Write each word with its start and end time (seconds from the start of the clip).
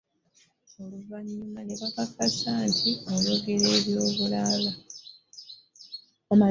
Oluvannyuma 0.83 1.59
ne 1.63 1.75
bakakasa 1.81 2.51
nti 2.69 2.89
Ayogera 3.11 3.71
bya 3.85 4.01
bulalu. 4.15 4.71